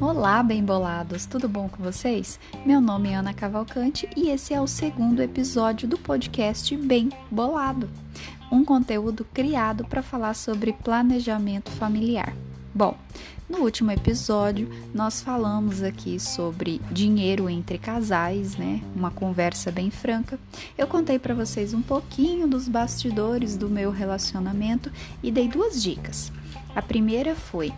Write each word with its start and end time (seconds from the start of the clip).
Olá, 0.00 0.42
bem 0.42 0.64
bolados, 0.64 1.26
tudo 1.26 1.48
bom 1.48 1.68
com 1.68 1.82
vocês? 1.82 2.38
Meu 2.66 2.80
nome 2.80 3.10
é 3.10 3.14
Ana 3.14 3.32
Cavalcante 3.32 4.08
e 4.16 4.30
esse 4.30 4.52
é 4.52 4.60
o 4.60 4.66
segundo 4.66 5.22
episódio 5.22 5.88
do 5.88 5.96
podcast 5.96 6.76
Bem 6.76 7.08
Bolado, 7.30 7.88
um 8.50 8.64
conteúdo 8.64 9.24
criado 9.32 9.86
para 9.86 10.02
falar 10.02 10.34
sobre 10.34 10.72
planejamento 10.72 11.70
familiar. 11.70 12.34
Bom, 12.74 12.96
no 13.50 13.58
último 13.58 13.90
episódio 13.90 14.70
nós 14.94 15.20
falamos 15.20 15.82
aqui 15.82 16.18
sobre 16.18 16.80
dinheiro 16.90 17.50
entre 17.50 17.76
casais, 17.76 18.56
né? 18.56 18.80
Uma 18.96 19.10
conversa 19.10 19.70
bem 19.70 19.90
franca. 19.90 20.38
Eu 20.78 20.86
contei 20.86 21.18
para 21.18 21.34
vocês 21.34 21.74
um 21.74 21.82
pouquinho 21.82 22.48
dos 22.48 22.68
bastidores 22.68 23.58
do 23.58 23.68
meu 23.68 23.90
relacionamento 23.90 24.90
e 25.22 25.30
dei 25.30 25.48
duas 25.48 25.82
dicas. 25.82 26.32
A 26.74 26.80
primeira 26.80 27.34
foi 27.34 27.70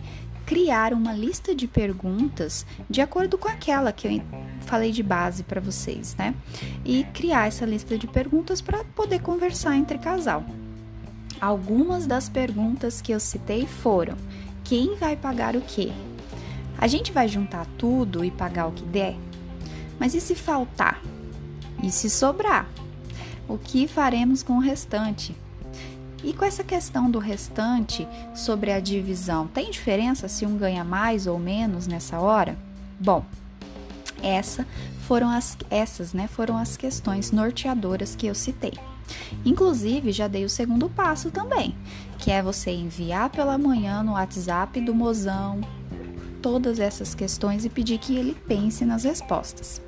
criar 0.45 0.93
uma 0.93 1.11
lista 1.11 1.53
de 1.53 1.67
perguntas 1.67 2.65
de 2.89 3.01
acordo 3.01 3.37
com 3.37 3.49
aquela 3.49 3.91
que 3.91 4.07
eu 4.07 4.21
falei 4.61 4.93
de 4.93 5.03
base 5.03 5.43
para 5.43 5.59
vocês, 5.59 6.15
né? 6.15 6.33
E 6.85 7.03
criar 7.13 7.47
essa 7.47 7.65
lista 7.65 7.97
de 7.97 8.07
perguntas 8.07 8.61
para 8.61 8.85
poder 8.95 9.19
conversar 9.21 9.75
entre 9.75 9.97
casal. 9.97 10.45
Algumas 11.41 12.07
das 12.07 12.29
perguntas 12.29 13.01
que 13.01 13.11
eu 13.11 13.19
citei 13.19 13.67
foram: 13.67 14.15
quem 14.65 14.95
vai 14.95 15.15
pagar 15.15 15.55
o 15.55 15.61
quê? 15.61 15.91
A 16.77 16.87
gente 16.87 17.11
vai 17.11 17.27
juntar 17.27 17.65
tudo 17.77 18.25
e 18.25 18.31
pagar 18.31 18.67
o 18.67 18.71
que 18.71 18.83
der? 18.83 19.15
Mas 19.99 20.13
e 20.13 20.19
se 20.19 20.35
faltar? 20.35 21.01
E 21.81 21.91
se 21.91 22.09
sobrar? 22.09 22.67
O 23.47 23.57
que 23.57 23.87
faremos 23.87 24.41
com 24.43 24.53
o 24.53 24.59
restante? 24.59 25.35
E 26.23 26.33
com 26.33 26.43
essa 26.43 26.63
questão 26.63 27.09
do 27.09 27.19
restante 27.19 28.07
sobre 28.33 28.71
a 28.71 28.79
divisão, 28.79 29.47
tem 29.47 29.69
diferença 29.69 30.27
se 30.27 30.45
um 30.45 30.57
ganha 30.57 30.83
mais 30.83 31.27
ou 31.27 31.37
menos 31.37 31.85
nessa 31.85 32.19
hora? 32.19 32.57
Bom, 32.99 33.23
essa 34.23 34.65
foram 35.07 35.29
as, 35.29 35.55
essas 35.69 36.11
né, 36.11 36.27
foram 36.27 36.57
as 36.57 36.75
questões 36.75 37.31
norteadoras 37.31 38.15
que 38.15 38.25
eu 38.25 38.33
citei. 38.33 38.73
Inclusive, 39.45 40.11
já 40.11 40.27
dei 40.27 40.45
o 40.45 40.49
segundo 40.49 40.89
passo 40.89 41.31
também, 41.31 41.75
que 42.17 42.31
é 42.31 42.41
você 42.41 42.71
enviar 42.71 43.29
pela 43.29 43.57
manhã 43.57 44.03
no 44.03 44.13
WhatsApp 44.13 44.79
do 44.81 44.93
mozão 44.93 45.61
todas 46.41 46.79
essas 46.79 47.15
questões 47.15 47.65
e 47.65 47.69
pedir 47.69 47.97
que 47.97 48.15
ele 48.15 48.35
pense 48.47 48.85
nas 48.85 49.03
respostas. 49.03 49.81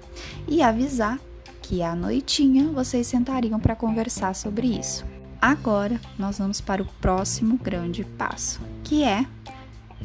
E 0.48 0.62
avisar 0.62 1.20
que 1.62 1.84
à 1.84 1.96
noitinha 1.96 2.72
vocês 2.72 3.06
sentariam 3.06 3.60
para 3.60 3.76
conversar 3.76 4.34
sobre 4.34 4.68
isso. 4.68 5.06
Agora 5.42 6.00
nós 6.18 6.40
vamos 6.40 6.60
para 6.60 6.82
o 6.82 6.86
próximo 7.00 7.58
grande 7.58 8.04
passo, 8.04 8.60
que 8.84 9.04
é 9.04 9.26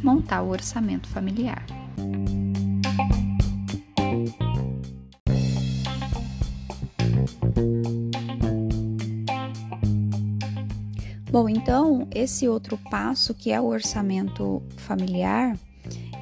montar 0.03 0.43
o 0.43 0.51
orçamento 0.51 1.09
familiar. 1.09 1.65
Bom, 11.33 11.49
então 11.49 12.07
esse 12.15 12.47
outro 12.47 12.77
passo, 12.91 13.33
que 13.33 13.51
é 13.51 13.59
o 13.59 13.65
orçamento 13.65 14.63
familiar, 14.77 15.57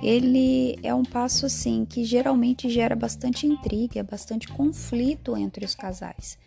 ele 0.01 0.79
é 0.85 0.95
um 0.95 1.03
passo 1.03 1.47
assim 1.47 1.85
que 1.85 2.05
geralmente 2.05 2.71
gera 2.71 2.95
bastante 2.95 3.45
intriga, 3.45 4.05
bastante 4.05 4.47
conflito 4.47 5.37
entre 5.37 5.65
os 5.65 5.75
casais. 5.75 6.39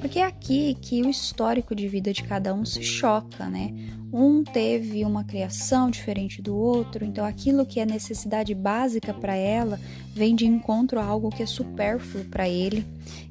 Porque 0.00 0.20
é 0.20 0.24
aqui 0.24 0.76
que 0.80 1.02
o 1.02 1.10
histórico 1.10 1.74
de 1.74 1.88
vida 1.88 2.12
de 2.12 2.22
cada 2.22 2.54
um 2.54 2.64
se 2.64 2.80
choca, 2.80 3.46
né? 3.48 3.74
Um 4.12 4.44
teve 4.44 5.04
uma 5.04 5.24
criação 5.24 5.90
diferente 5.90 6.40
do 6.40 6.54
outro, 6.56 7.04
então 7.04 7.24
aquilo 7.24 7.66
que 7.66 7.80
é 7.80 7.84
necessidade 7.84 8.54
básica 8.54 9.12
para 9.12 9.34
ela 9.34 9.80
vem 10.14 10.36
de 10.36 10.46
encontro 10.46 11.00
a 11.00 11.04
algo 11.04 11.28
que 11.28 11.42
é 11.42 11.46
supérfluo 11.46 12.24
para 12.26 12.48
ele, 12.48 12.86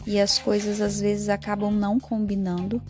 e 0.06 0.19
as 0.19 0.38
coisas 0.38 0.81
às 0.81 1.00
vezes 1.00 1.30
acabam 1.30 1.72
não 1.72 1.97
combinando. 1.97 2.81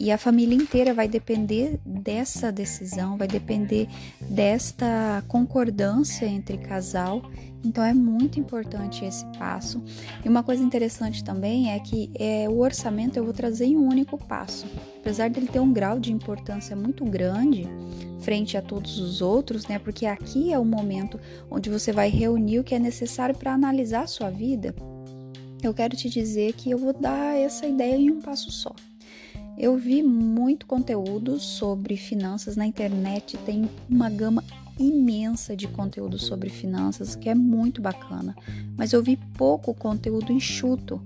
E 0.00 0.10
a 0.10 0.16
família 0.16 0.56
inteira 0.56 0.94
vai 0.94 1.06
depender 1.06 1.78
dessa 1.84 2.50
decisão, 2.50 3.18
vai 3.18 3.28
depender 3.28 3.86
desta 4.18 5.22
concordância 5.28 6.24
entre 6.24 6.56
casal. 6.56 7.20
Então 7.62 7.84
é 7.84 7.92
muito 7.92 8.40
importante 8.40 9.04
esse 9.04 9.26
passo. 9.38 9.84
E 10.24 10.28
uma 10.28 10.42
coisa 10.42 10.62
interessante 10.62 11.22
também 11.22 11.70
é 11.70 11.78
que 11.78 12.10
é, 12.18 12.48
o 12.48 12.60
orçamento 12.60 13.18
eu 13.18 13.24
vou 13.24 13.34
trazer 13.34 13.66
em 13.66 13.76
um 13.76 13.86
único 13.86 14.16
passo. 14.16 14.66
Apesar 14.98 15.28
dele 15.28 15.48
ter 15.48 15.60
um 15.60 15.70
grau 15.70 16.00
de 16.00 16.10
importância 16.10 16.74
muito 16.74 17.04
grande 17.04 17.68
frente 18.20 18.56
a 18.56 18.62
todos 18.62 18.98
os 18.98 19.20
outros, 19.20 19.66
né? 19.66 19.78
Porque 19.78 20.06
aqui 20.06 20.50
é 20.50 20.58
o 20.58 20.64
momento 20.64 21.20
onde 21.50 21.68
você 21.68 21.92
vai 21.92 22.08
reunir 22.08 22.60
o 22.60 22.64
que 22.64 22.74
é 22.74 22.78
necessário 22.78 23.36
para 23.36 23.52
analisar 23.52 24.04
a 24.04 24.06
sua 24.06 24.30
vida. 24.30 24.74
Eu 25.62 25.74
quero 25.74 25.94
te 25.94 26.08
dizer 26.08 26.54
que 26.54 26.70
eu 26.70 26.78
vou 26.78 26.94
dar 26.94 27.38
essa 27.38 27.66
ideia 27.66 27.96
em 27.96 28.10
um 28.10 28.22
passo 28.22 28.50
só. 28.50 28.74
Eu 29.60 29.76
vi 29.76 30.02
muito 30.02 30.64
conteúdo 30.64 31.38
sobre 31.38 31.94
finanças 31.94 32.56
na 32.56 32.64
internet, 32.64 33.36
tem 33.44 33.68
uma 33.90 34.08
gama 34.08 34.42
imensa 34.78 35.54
de 35.54 35.68
conteúdo 35.68 36.18
sobre 36.18 36.48
finanças 36.48 37.14
que 37.14 37.28
é 37.28 37.34
muito 37.34 37.82
bacana, 37.82 38.34
mas 38.74 38.94
eu 38.94 39.02
vi 39.02 39.18
pouco 39.36 39.74
conteúdo 39.74 40.32
enxuto, 40.32 40.98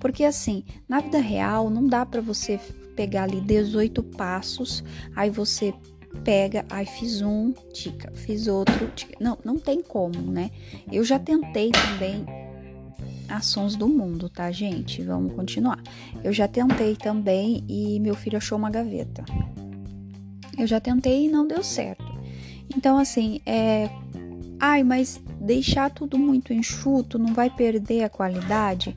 porque 0.00 0.24
assim, 0.24 0.64
na 0.88 0.98
vida 0.98 1.20
real 1.20 1.70
não 1.70 1.86
dá 1.86 2.04
para 2.04 2.20
você 2.20 2.58
pegar 2.96 3.22
ali 3.22 3.40
18 3.40 4.02
passos, 4.02 4.82
aí 5.14 5.30
você 5.30 5.72
pega, 6.24 6.66
aí 6.68 6.86
fiz 6.86 7.22
um, 7.22 7.52
tica, 7.72 8.10
fiz 8.10 8.48
outro, 8.48 8.88
tica. 8.88 9.16
Não, 9.20 9.38
não 9.44 9.56
tem 9.56 9.80
como, 9.80 10.20
né? 10.20 10.50
Eu 10.90 11.04
já 11.04 11.16
tentei 11.16 11.70
também 11.70 12.26
ações 13.30 13.76
do 13.76 13.88
mundo, 13.88 14.28
tá, 14.28 14.50
gente? 14.50 15.02
Vamos 15.02 15.32
continuar. 15.34 15.80
Eu 16.22 16.32
já 16.32 16.48
tentei 16.48 16.96
também 16.96 17.64
e 17.68 17.98
meu 18.00 18.14
filho 18.14 18.36
achou 18.36 18.58
uma 18.58 18.70
gaveta. 18.70 19.24
Eu 20.58 20.66
já 20.66 20.80
tentei 20.80 21.26
e 21.26 21.28
não 21.28 21.46
deu 21.46 21.62
certo. 21.62 22.04
Então, 22.76 22.98
assim, 22.98 23.40
é. 23.46 23.88
Ai, 24.62 24.84
mas 24.84 25.18
deixar 25.40 25.90
tudo 25.90 26.18
muito 26.18 26.52
enxuto 26.52 27.18
não 27.18 27.32
vai 27.32 27.48
perder 27.48 28.04
a 28.04 28.10
qualidade? 28.10 28.94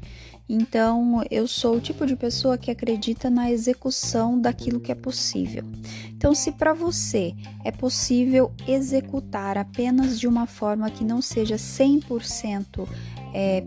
Então, 0.48 1.24
eu 1.32 1.48
sou 1.48 1.78
o 1.78 1.80
tipo 1.80 2.06
de 2.06 2.18
pessoa 2.18 2.58
que 2.58 2.70
acredita 2.70 3.30
na 3.30 3.50
execução 3.50 4.40
daquilo 4.40 4.80
que 4.80 4.92
é 4.92 4.96
possível. 4.96 5.64
Então, 6.10 6.36
se 6.36 6.52
para 6.52 6.74
você 6.74 7.34
é 7.64 7.72
possível 7.72 8.52
executar 8.68 9.58
apenas 9.58 10.20
de 10.20 10.28
uma 10.28 10.46
forma 10.46 10.90
que 10.90 11.04
não 11.04 11.22
seja 11.22 11.56
100% 11.56 12.88
é, 13.34 13.64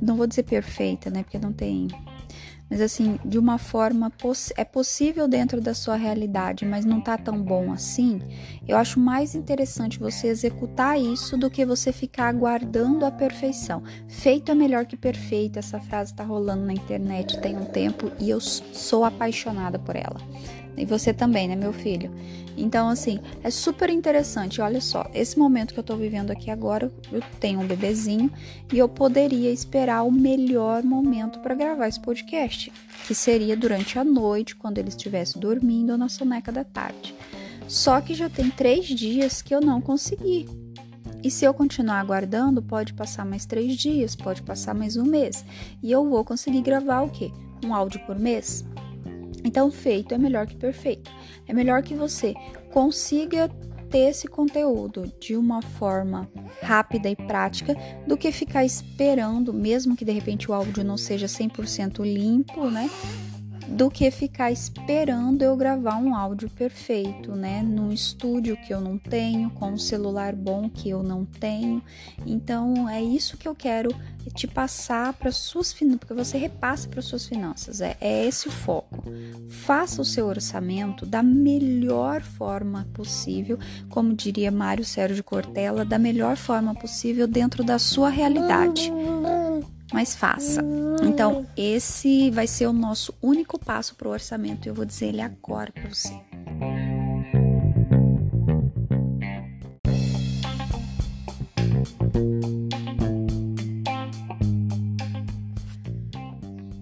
não 0.00 0.16
vou 0.16 0.26
dizer 0.26 0.44
perfeita, 0.44 1.10
né? 1.10 1.22
Porque 1.22 1.38
não 1.38 1.52
tem. 1.52 1.88
Mas 2.70 2.80
assim, 2.80 3.18
de 3.24 3.38
uma 3.38 3.58
forma 3.58 4.10
é 4.56 4.64
possível 4.64 5.28
dentro 5.28 5.60
da 5.60 5.74
sua 5.74 5.96
realidade, 5.96 6.64
mas 6.64 6.84
não 6.84 7.00
tá 7.00 7.16
tão 7.16 7.40
bom 7.40 7.72
assim. 7.72 8.20
Eu 8.66 8.76
acho 8.76 8.98
mais 8.98 9.34
interessante 9.34 9.98
você 9.98 10.28
executar 10.28 10.98
isso 10.98 11.36
do 11.36 11.50
que 11.50 11.64
você 11.64 11.92
ficar 11.92 12.28
aguardando 12.28 13.04
a 13.04 13.10
perfeição. 13.10 13.82
Feito 14.08 14.50
é 14.50 14.54
melhor 14.54 14.86
que 14.86 14.96
perfeito. 14.96 15.58
Essa 15.58 15.78
frase 15.78 16.14
tá 16.14 16.24
rolando 16.24 16.64
na 16.64 16.72
internet 16.72 17.40
tem 17.40 17.56
um 17.56 17.66
tempo 17.66 18.10
e 18.18 18.30
eu 18.30 18.40
sou 18.40 19.04
apaixonada 19.04 19.78
por 19.78 19.94
ela. 19.94 20.20
E 20.76 20.84
você 20.84 21.12
também, 21.12 21.48
né, 21.48 21.54
meu 21.54 21.72
filho? 21.72 22.10
Então, 22.56 22.88
assim, 22.88 23.18
é 23.42 23.50
super 23.50 23.90
interessante. 23.90 24.60
Olha 24.60 24.80
só, 24.80 25.08
esse 25.12 25.38
momento 25.38 25.74
que 25.74 25.80
eu 25.80 25.84
tô 25.84 25.96
vivendo 25.96 26.30
aqui 26.30 26.50
agora, 26.50 26.92
eu 27.10 27.20
tenho 27.40 27.60
um 27.60 27.66
bebezinho 27.66 28.30
e 28.72 28.78
eu 28.78 28.88
poderia 28.88 29.50
esperar 29.50 30.02
o 30.02 30.12
melhor 30.12 30.82
momento 30.82 31.40
para 31.40 31.54
gravar 31.54 31.88
esse 31.88 32.00
podcast, 32.00 32.72
que 33.06 33.14
seria 33.14 33.56
durante 33.56 33.98
a 33.98 34.04
noite, 34.04 34.56
quando 34.56 34.78
ele 34.78 34.88
estivesse 34.88 35.38
dormindo 35.38 35.90
ou 35.90 35.98
na 35.98 36.08
soneca 36.08 36.52
da 36.52 36.64
tarde. 36.64 37.14
Só 37.66 38.00
que 38.00 38.14
já 38.14 38.28
tem 38.28 38.50
três 38.50 38.86
dias 38.86 39.42
que 39.42 39.54
eu 39.54 39.60
não 39.60 39.80
consegui. 39.80 40.46
E 41.22 41.30
se 41.30 41.44
eu 41.44 41.54
continuar 41.54 42.00
aguardando, 42.00 42.62
pode 42.62 42.92
passar 42.92 43.24
mais 43.24 43.46
três 43.46 43.76
dias, 43.76 44.14
pode 44.14 44.42
passar 44.42 44.74
mais 44.74 44.96
um 44.96 45.04
mês. 45.04 45.44
E 45.82 45.90
eu 45.90 46.08
vou 46.08 46.22
conseguir 46.22 46.60
gravar 46.60 47.00
o 47.00 47.08
quê? 47.08 47.32
Um 47.64 47.74
áudio 47.74 47.98
por 48.00 48.18
mês? 48.18 48.62
Então, 49.44 49.70
feito 49.70 50.14
é 50.14 50.18
melhor 50.18 50.46
que 50.46 50.56
perfeito. 50.56 51.10
É 51.46 51.52
melhor 51.52 51.82
que 51.82 51.94
você 51.94 52.34
consiga 52.72 53.48
ter 53.90 54.10
esse 54.10 54.26
conteúdo 54.26 55.12
de 55.20 55.36
uma 55.36 55.62
forma 55.62 56.28
rápida 56.60 57.08
e 57.08 57.14
prática 57.14 57.76
do 58.08 58.16
que 58.16 58.32
ficar 58.32 58.64
esperando, 58.64 59.52
mesmo 59.52 59.94
que 59.94 60.04
de 60.04 60.10
repente 60.10 60.50
o 60.50 60.54
áudio 60.54 60.82
não 60.82 60.96
seja 60.96 61.26
100% 61.26 62.02
limpo, 62.02 62.68
né? 62.68 62.90
Do 63.68 63.90
que 63.90 64.10
ficar 64.10 64.50
esperando 64.50 65.42
eu 65.42 65.56
gravar 65.56 65.96
um 65.96 66.14
áudio 66.14 66.50
perfeito, 66.50 67.34
né? 67.34 67.62
Num 67.62 67.92
estúdio 67.92 68.56
que 68.56 68.72
eu 68.72 68.80
não 68.80 68.98
tenho, 68.98 69.50
com 69.50 69.72
um 69.72 69.78
celular 69.78 70.34
bom 70.34 70.68
que 70.68 70.90
eu 70.90 71.02
não 71.02 71.24
tenho. 71.24 71.82
Então 72.26 72.88
é 72.88 73.02
isso 73.02 73.36
que 73.36 73.48
eu 73.48 73.54
quero 73.54 73.94
te 74.34 74.46
passar 74.46 75.12
para 75.14 75.30
suas 75.30 75.72
finanças, 75.72 76.00
porque 76.00 76.14
você 76.14 76.38
repassa 76.38 76.88
para 76.88 77.02
suas 77.02 77.26
finanças. 77.26 77.80
É, 77.80 77.96
é 78.00 78.26
esse 78.26 78.48
o 78.48 78.50
foco. 78.50 79.04
Faça 79.48 80.00
o 80.00 80.04
seu 80.04 80.26
orçamento 80.26 81.04
da 81.04 81.22
melhor 81.22 82.22
forma 82.22 82.86
possível, 82.92 83.58
como 83.88 84.14
diria 84.14 84.50
Mário 84.50 84.84
Sérgio 84.84 85.22
Cortella, 85.22 85.84
da 85.84 85.98
melhor 85.98 86.36
forma 86.36 86.74
possível 86.74 87.26
dentro 87.26 87.62
da 87.62 87.78
sua 87.78 88.08
realidade 88.08 88.92
mas 89.94 90.12
faça. 90.12 90.60
Então, 91.04 91.46
esse 91.56 92.28
vai 92.32 92.48
ser 92.48 92.66
o 92.66 92.72
nosso 92.72 93.14
único 93.22 93.56
passo 93.56 93.94
para 93.94 94.08
o 94.08 94.10
orçamento. 94.10 94.66
Eu 94.66 94.74
vou 94.74 94.84
dizer 94.84 95.06
ele 95.06 95.20
agora 95.20 95.70
para 95.70 95.88
você. 95.88 96.12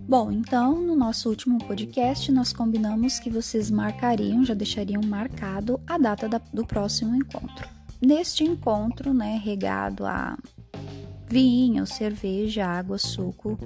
Bom, 0.08 0.30
então 0.30 0.80
no 0.80 0.96
nosso 0.96 1.28
último 1.28 1.58
podcast 1.58 2.32
nós 2.32 2.52
combinamos 2.52 3.18
que 3.18 3.28
vocês 3.28 3.70
marcariam, 3.70 4.44
já 4.44 4.54
deixariam 4.54 5.02
marcado 5.02 5.78
a 5.86 5.98
data 5.98 6.28
da, 6.28 6.40
do 6.52 6.66
próximo 6.66 7.14
encontro. 7.14 7.68
Neste 8.00 8.42
encontro, 8.42 9.12
né, 9.12 9.40
regado 9.42 10.04
a 10.06 10.36
vinho, 11.32 11.86
cerveja, 11.86 12.66
água, 12.66 12.98
suco, 12.98 13.58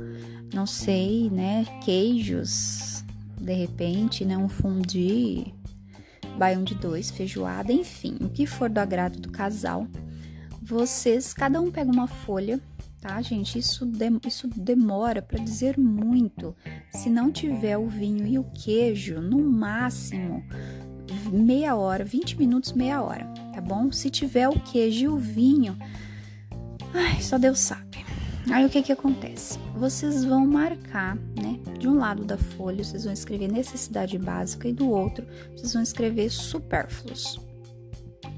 não 0.54 0.66
sei, 0.66 1.28
né? 1.28 1.66
Queijos, 1.84 3.04
de 3.40 3.52
repente, 3.52 4.24
né? 4.24 4.38
Um 4.38 4.48
fundi, 4.48 5.52
baião 6.38 6.62
de 6.62 6.76
dois, 6.76 7.10
feijoada, 7.10 7.72
enfim, 7.72 8.18
o 8.20 8.28
que 8.28 8.46
for 8.46 8.70
do 8.70 8.78
agrado 8.78 9.18
do 9.18 9.32
casal. 9.32 9.88
Vocês, 10.62 11.34
cada 11.34 11.60
um 11.60 11.72
pega 11.72 11.90
uma 11.90 12.06
folha, 12.06 12.60
tá, 13.00 13.20
gente? 13.20 13.58
Isso, 13.58 13.84
de, 13.84 14.06
isso 14.24 14.46
demora 14.46 15.20
para 15.20 15.42
dizer 15.42 15.76
muito. 15.76 16.54
Se 16.92 17.10
não 17.10 17.32
tiver 17.32 17.76
o 17.76 17.88
vinho 17.88 18.24
e 18.28 18.38
o 18.38 18.44
queijo, 18.44 19.20
no 19.20 19.38
máximo 19.42 20.44
meia 21.32 21.74
hora, 21.74 22.04
20 22.04 22.38
minutos, 22.38 22.72
meia 22.72 23.02
hora, 23.02 23.24
tá 23.52 23.60
bom? 23.60 23.90
Se 23.90 24.08
tiver 24.08 24.48
o 24.48 24.60
queijo 24.60 25.04
e 25.04 25.08
o 25.08 25.16
vinho, 25.16 25.76
Ai, 26.94 27.20
só 27.20 27.38
Deus 27.38 27.58
sabe. 27.58 28.04
Aí 28.50 28.64
o 28.64 28.70
que 28.70 28.82
que 28.82 28.92
acontece? 28.92 29.58
Vocês 29.74 30.24
vão 30.24 30.46
marcar, 30.46 31.16
né? 31.16 31.58
De 31.78 31.88
um 31.88 31.98
lado 31.98 32.24
da 32.24 32.38
folha, 32.38 32.84
vocês 32.84 33.04
vão 33.04 33.12
escrever 33.12 33.50
necessidade 33.50 34.16
básica 34.18 34.68
e 34.68 34.72
do 34.72 34.88
outro, 34.88 35.26
vocês 35.54 35.72
vão 35.72 35.82
escrever 35.82 36.30
supérfluos. 36.30 37.40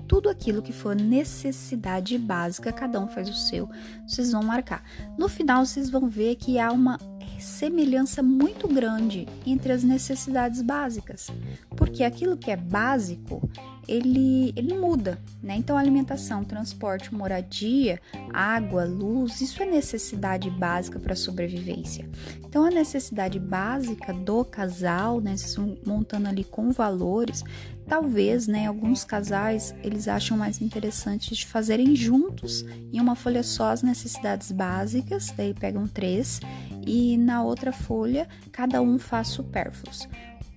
Tudo 0.07 0.31
aquilo 0.31 0.63
que 0.63 0.73
for 0.73 0.97
necessidade 0.97 2.17
básica, 2.17 2.73
cada 2.73 2.99
um 2.99 3.07
faz 3.09 3.29
o 3.29 3.35
seu, 3.35 3.69
vocês 4.07 4.33
vão 4.33 4.43
marcar. 4.43 4.83
No 5.19 5.29
final, 5.29 5.67
vocês 5.67 5.91
vão 5.91 6.09
ver 6.09 6.37
que 6.37 6.59
há 6.59 6.73
uma 6.73 6.99
semelhança 7.39 8.23
muito 8.23 8.67
grande 8.67 9.29
entre 9.47 9.73
as 9.73 9.85
necessidades 9.85 10.63
básicas, 10.63 11.29
porque 11.77 12.03
aquilo 12.03 12.37
que 12.37 12.51
é 12.51 12.57
básico 12.57 13.49
ele, 13.89 14.53
ele 14.55 14.77
muda, 14.77 15.19
né? 15.43 15.57
Então, 15.57 15.79
alimentação, 15.79 16.45
transporte, 16.45 17.13
moradia, 17.15 17.99
água, 18.33 18.85
luz, 18.85 19.41
isso 19.41 19.63
é 19.63 19.67
necessidade 19.67 20.51
básica 20.51 21.01
para 21.01 21.15
a 21.15 21.17
sobrevivência. 21.17 22.09
Então, 22.45 22.65
a 22.67 22.71
necessidade 22.71 23.39
básica 23.39 24.13
do 24.13 24.45
casal, 24.45 25.21
né? 25.21 25.37
Vocês 25.37 25.57
montando 25.87 26.29
ali 26.29 26.45
com 26.45 26.71
valores. 26.71 27.43
Talvez, 27.87 28.47
né? 28.47 28.67
Alguns 28.67 29.03
casais 29.03 29.75
eles 29.83 30.07
acham 30.07 30.37
mais 30.37 30.61
interessante 30.61 31.35
de 31.35 31.47
fazerem 31.47 31.97
juntos 31.97 32.67
em 32.93 33.01
uma 33.01 33.17
folha 33.17 33.43
só 33.43 33.71
as 33.71 33.83
necessidades 33.83 34.53
básicas, 34.53 35.33
daí 35.35 35.55
pegam 35.55 35.89
três, 35.89 36.41
e 36.87 37.17
na 37.17 37.43
outra 37.43 37.73
folha 37.73 38.29
cada 38.53 38.83
um 38.83 38.99
faz 38.99 39.29
supérfluos. 39.29 40.07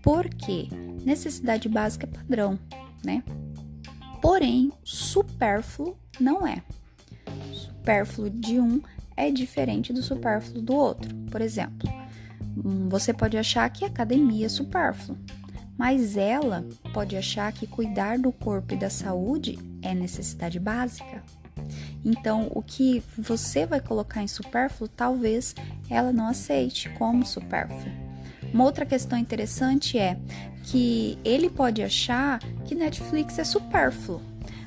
Por 0.04 0.28
quê? 0.28 0.68
Necessidade 1.06 1.70
básica 1.70 2.06
é 2.06 2.18
padrão 2.18 2.60
né? 3.04 3.24
Porém, 4.22 4.72
supérfluo 4.84 5.98
não 6.20 6.46
é. 6.46 6.62
Supérfluo 7.54 8.30
de 8.30 8.60
um 8.60 8.82
é 9.18 9.32
diferente 9.32 9.92
do 9.92 10.02
supérfluo 10.02 10.62
do 10.62 10.74
outro. 10.74 11.14
Por 11.30 11.42
exemplo, 11.42 11.90
hum, 12.64 12.88
você 12.88 13.14
pode 13.14 13.38
achar 13.38 13.70
que 13.70 13.84
academia 13.84 14.46
é 14.46 14.50
supérfluo, 14.50 15.18
mas 15.78 16.18
ela 16.18 16.66
pode 16.94 17.18
achar 17.18 17.52
que 17.52 17.66
cuidar 17.66 18.20
do 18.20 18.32
corpo 18.32 18.74
e 18.74 18.78
da 18.78 18.90
saúde 18.90 19.58
é 19.82 19.94
necessidade 19.94 20.60
básica. 20.60 21.24
Então, 22.04 22.52
o 22.54 22.62
que 22.62 23.04
você 23.18 23.66
vai 23.66 23.80
colocar 23.80 24.24
em 24.24 24.28
supérfluo, 24.28 24.88
talvez 24.88 25.56
ela 25.90 26.12
não 26.12 26.28
aceite 26.28 26.90
como 26.92 27.26
supérfluo. 27.26 28.11
Uma 28.54 28.64
outra 28.64 28.86
questão 28.86 29.18
interessante 29.18 29.98
é 29.98 30.18
que 30.64 31.18
ele 31.24 31.50
pode 31.50 31.82
achar 31.82 32.40
que 32.66 32.76
Netflix 32.76 33.40
é 33.40 33.44
supérfluo. 33.44 34.22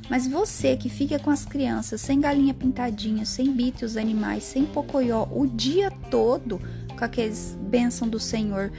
Mas 0.08 0.26
você 0.26 0.76
que 0.76 0.90
fica 0.90 1.18
com 1.18 1.30
as 1.30 1.44
crianças 1.44 2.00
sem 2.00 2.20
galinha 2.20 2.52
pintadinha, 2.52 3.24
sem 3.24 3.52
bitos 3.52 3.92
os 3.92 3.96
animais, 3.96 4.44
sem 4.44 4.66
pocoyó 4.66 5.26
o 5.30 5.46
dia 5.46 5.90
todo, 6.10 6.60
com 6.96 7.04
aqueles 7.04 7.56
bênção 7.60 8.06
do 8.06 8.20
Senhor 8.20 8.70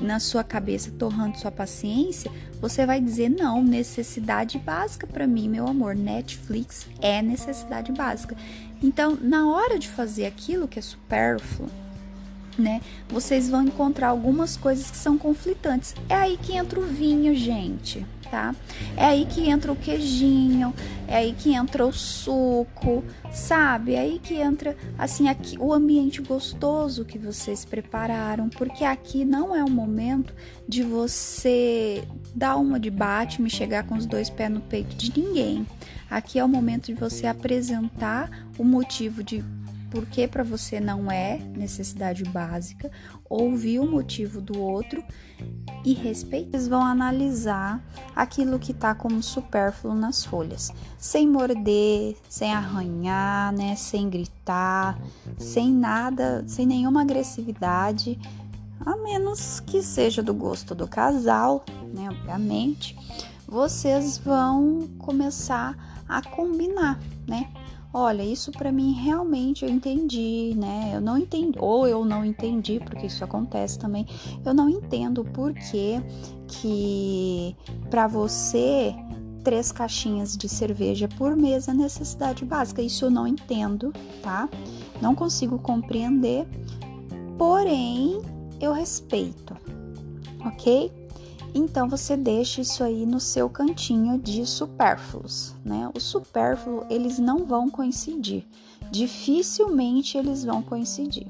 na 0.00 0.18
sua 0.18 0.42
cabeça, 0.42 0.90
torrando 0.98 1.38
sua 1.38 1.50
paciência, 1.50 2.30
você 2.60 2.84
vai 2.84 3.00
dizer 3.00 3.28
não, 3.28 3.62
necessidade 3.62 4.58
básica 4.58 5.06
para 5.06 5.26
mim, 5.26 5.48
meu 5.48 5.68
amor. 5.68 5.94
Netflix 5.94 6.88
é 7.00 7.22
necessidade 7.22 7.92
básica. 7.92 8.36
Então, 8.82 9.16
na 9.20 9.48
hora 9.48 9.78
de 9.78 9.88
fazer 9.88 10.26
aquilo 10.26 10.66
que 10.66 10.78
é 10.78 10.82
supérfluo, 10.82 11.68
né? 12.58 12.80
Vocês 13.08 13.48
vão 13.48 13.62
encontrar 13.62 14.08
algumas 14.08 14.56
coisas 14.56 14.90
que 14.90 14.96
são 14.96 15.16
conflitantes. 15.18 15.94
É 16.08 16.14
aí 16.14 16.36
que 16.36 16.56
entra 16.56 16.78
o 16.78 16.84
vinho, 16.84 17.34
gente, 17.34 18.06
tá? 18.30 18.54
É 18.96 19.04
aí 19.04 19.26
que 19.26 19.48
entra 19.48 19.70
o 19.70 19.76
queijinho, 19.76 20.72
é 21.06 21.16
aí 21.16 21.34
que 21.36 21.54
entra 21.54 21.86
o 21.86 21.92
suco, 21.92 23.04
sabe? 23.30 23.94
É 23.94 24.00
aí 24.00 24.18
que 24.18 24.34
entra 24.34 24.76
assim 24.98 25.28
aqui 25.28 25.56
o 25.58 25.72
ambiente 25.72 26.22
gostoso 26.22 27.04
que 27.04 27.18
vocês 27.18 27.64
prepararam, 27.64 28.48
porque 28.48 28.84
aqui 28.84 29.24
não 29.24 29.54
é 29.54 29.62
o 29.62 29.70
momento 29.70 30.34
de 30.66 30.82
você 30.82 32.04
dar 32.34 32.56
uma 32.56 32.80
de 32.80 32.90
bate, 32.90 33.42
me 33.42 33.50
chegar 33.50 33.84
com 33.84 33.96
os 33.96 34.06
dois 34.06 34.30
pés 34.30 34.50
no 34.50 34.60
peito 34.60 34.96
de 34.96 35.12
ninguém. 35.20 35.66
Aqui 36.10 36.38
é 36.38 36.44
o 36.44 36.48
momento 36.48 36.86
de 36.86 36.94
você 36.94 37.26
apresentar 37.26 38.46
o 38.58 38.64
motivo 38.64 39.22
de 39.22 39.44
por 39.92 40.06
que 40.06 40.26
para 40.26 40.42
você 40.42 40.80
não 40.80 41.12
é 41.12 41.36
necessidade 41.36 42.24
básica, 42.24 42.90
ouvir 43.28 43.78
o 43.78 43.86
motivo 43.86 44.40
do 44.40 44.58
outro 44.58 45.04
e 45.84 45.92
respeitar. 45.92 46.56
Eles 46.56 46.66
vão 46.66 46.82
analisar 46.82 47.84
aquilo 48.16 48.58
que 48.58 48.72
está 48.72 48.94
como 48.94 49.22
supérfluo 49.22 49.94
nas 49.94 50.24
folhas, 50.24 50.72
sem 50.96 51.28
morder, 51.28 52.16
sem 52.26 52.54
arranhar, 52.54 53.52
né, 53.52 53.76
sem 53.76 54.08
gritar, 54.08 54.98
sem 55.36 55.70
nada, 55.70 56.42
sem 56.46 56.64
nenhuma 56.64 57.02
agressividade, 57.02 58.18
a 58.80 58.96
menos 58.96 59.60
que 59.60 59.82
seja 59.82 60.22
do 60.22 60.32
gosto 60.32 60.74
do 60.74 60.88
casal, 60.88 61.66
né, 61.92 62.08
obviamente. 62.08 62.96
Vocês 63.46 64.16
vão 64.16 64.88
começar 64.98 66.02
a 66.08 66.22
combinar, 66.22 66.98
né? 67.28 67.50
Olha, 67.92 68.22
isso 68.22 68.50
para 68.52 68.72
mim 68.72 68.92
realmente 68.92 69.64
eu 69.64 69.70
entendi, 69.70 70.54
né? 70.56 70.92
Eu 70.94 71.00
não 71.00 71.18
entendi, 71.18 71.58
ou 71.58 71.86
eu 71.86 72.04
não 72.04 72.24
entendi, 72.24 72.80
porque 72.80 73.06
isso 73.06 73.22
acontece 73.22 73.78
também. 73.78 74.06
Eu 74.44 74.54
não 74.54 74.68
entendo 74.68 75.24
por 75.24 75.52
que 75.52 76.02
que 76.48 77.56
para 77.90 78.06
você 78.06 78.94
três 79.42 79.72
caixinhas 79.72 80.36
de 80.36 80.48
cerveja 80.48 81.08
por 81.08 81.36
mês 81.36 81.68
é 81.68 81.74
necessidade 81.74 82.44
básica. 82.44 82.80
Isso 82.80 83.04
eu 83.04 83.10
não 83.10 83.26
entendo, 83.26 83.92
tá? 84.22 84.48
Não 85.00 85.14
consigo 85.14 85.58
compreender, 85.58 86.46
porém 87.36 88.20
eu 88.60 88.72
respeito, 88.72 89.56
ok? 90.44 90.92
Então 91.54 91.88
você 91.88 92.16
deixa 92.16 92.60
isso 92.60 92.82
aí 92.82 93.04
no 93.04 93.20
seu 93.20 93.48
cantinho 93.48 94.18
de 94.18 94.46
supérfluos, 94.46 95.54
né? 95.64 95.90
Os 95.94 96.02
supérfluos, 96.02 96.86
eles 96.88 97.18
não 97.18 97.44
vão 97.44 97.68
coincidir. 97.68 98.46
Dificilmente 98.90 100.16
eles 100.16 100.44
vão 100.44 100.62
coincidir. 100.62 101.26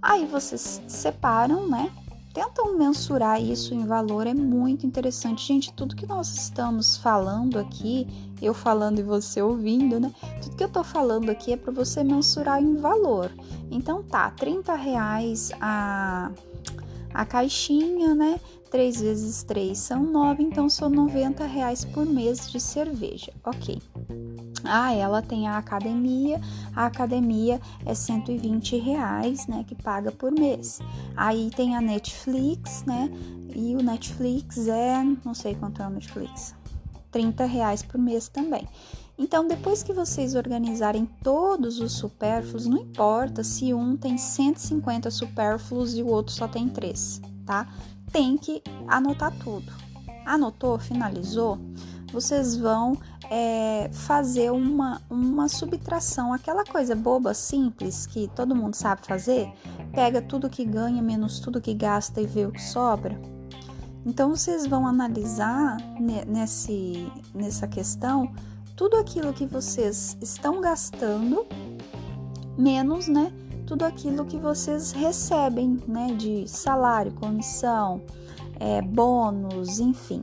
Aí 0.00 0.24
vocês 0.24 0.80
separam, 0.86 1.68
né? 1.68 1.90
Tentam 2.32 2.76
mensurar 2.76 3.42
isso 3.42 3.72
em 3.72 3.86
valor, 3.86 4.26
é 4.26 4.34
muito 4.34 4.86
interessante. 4.86 5.46
Gente, 5.46 5.72
tudo 5.72 5.96
que 5.96 6.06
nós 6.06 6.34
estamos 6.34 6.96
falando 6.96 7.58
aqui, 7.58 8.06
eu 8.42 8.52
falando 8.52 8.98
e 8.98 9.02
você 9.02 9.40
ouvindo, 9.40 9.98
né? 9.98 10.12
Tudo 10.42 10.56
que 10.56 10.64
eu 10.64 10.68
tô 10.68 10.84
falando 10.84 11.30
aqui 11.30 11.54
é 11.54 11.56
para 11.56 11.72
você 11.72 12.04
mensurar 12.04 12.62
em 12.62 12.76
valor. 12.76 13.30
Então 13.70 14.02
tá, 14.02 14.30
30 14.30 14.74
reais 14.74 15.50
a 15.60 16.30
a 17.16 17.24
caixinha, 17.24 18.14
né? 18.14 18.38
3 18.70 19.00
vezes 19.00 19.42
3 19.42 19.78
são 19.78 20.02
9, 20.04 20.42
então 20.42 20.68
são 20.68 20.90
90 20.90 21.46
reais 21.46 21.82
por 21.82 22.04
mês 22.04 22.50
de 22.50 22.60
cerveja. 22.60 23.32
Ok. 23.42 23.80
Ah, 24.62 24.92
ela 24.92 25.22
tem 25.22 25.48
a 25.48 25.56
academia, 25.56 26.38
a 26.74 26.84
academia 26.84 27.58
é 27.86 27.94
120 27.94 28.76
reais, 28.76 29.46
né, 29.46 29.64
que 29.66 29.74
paga 29.74 30.12
por 30.12 30.30
mês. 30.30 30.80
Aí 31.16 31.50
tem 31.56 31.74
a 31.74 31.80
Netflix, 31.80 32.84
né, 32.84 33.10
e 33.54 33.74
o 33.74 33.82
Netflix 33.82 34.68
é, 34.68 35.02
não 35.24 35.32
sei 35.32 35.54
quanto 35.54 35.80
é 35.80 35.86
o 35.86 35.90
Netflix, 35.90 36.54
30 37.10 37.46
reais 37.46 37.82
por 37.82 37.98
mês 37.98 38.28
também. 38.28 38.68
Então, 39.18 39.48
depois 39.48 39.82
que 39.82 39.94
vocês 39.94 40.34
organizarem 40.34 41.08
todos 41.22 41.80
os 41.80 41.92
supérfluos, 41.92 42.66
não 42.66 42.78
importa 42.78 43.42
se 43.42 43.72
um 43.72 43.96
tem 43.96 44.18
150 44.18 45.10
supérfluos 45.10 45.96
e 45.96 46.02
o 46.02 46.08
outro 46.08 46.34
só 46.34 46.46
tem 46.46 46.68
3, 46.68 47.22
tá? 47.46 47.66
Tem 48.12 48.36
que 48.36 48.62
anotar 48.86 49.32
tudo. 49.38 49.72
Anotou, 50.26 50.78
finalizou? 50.78 51.58
Vocês 52.12 52.56
vão 52.56 52.98
é, 53.30 53.88
fazer 53.90 54.52
uma, 54.52 55.00
uma 55.08 55.48
subtração, 55.48 56.32
aquela 56.32 56.64
coisa 56.64 56.94
boba, 56.94 57.32
simples, 57.32 58.06
que 58.06 58.28
todo 58.34 58.54
mundo 58.54 58.74
sabe 58.74 59.06
fazer. 59.06 59.50
Pega 59.92 60.20
tudo 60.20 60.50
que 60.50 60.64
ganha 60.64 61.02
menos 61.02 61.40
tudo 61.40 61.60
que 61.60 61.72
gasta 61.72 62.20
e 62.20 62.26
vê 62.26 62.44
o 62.44 62.52
que 62.52 62.62
sobra. 62.62 63.18
Então, 64.04 64.30
vocês 64.30 64.66
vão 64.66 64.86
analisar 64.86 65.78
nesse, 65.98 67.10
nessa 67.34 67.66
questão 67.66 68.30
tudo 68.76 68.96
aquilo 68.96 69.32
que 69.32 69.46
vocês 69.46 70.16
estão 70.20 70.60
gastando, 70.60 71.46
menos, 72.58 73.08
né, 73.08 73.32
tudo 73.66 73.84
aquilo 73.84 74.26
que 74.26 74.36
vocês 74.36 74.92
recebem, 74.92 75.82
né, 75.88 76.14
de 76.14 76.46
salário, 76.46 77.10
comissão, 77.12 78.02
é, 78.60 78.82
bônus, 78.82 79.80
enfim. 79.80 80.22